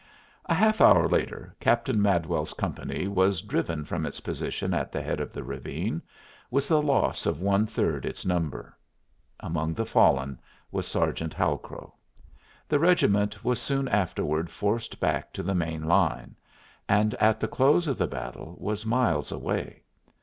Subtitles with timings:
[0.47, 5.19] A half hour later Captain Madwell's company was driven from its position at the head
[5.19, 6.01] of the ravine,
[6.49, 8.75] with a loss of one third its number.
[9.41, 10.39] Among the fallen
[10.71, 11.93] was Sergeant Halcrow.
[12.67, 16.35] The regiment was soon afterward forced back to the main line,
[16.89, 19.83] and at the close of the battle was miles away.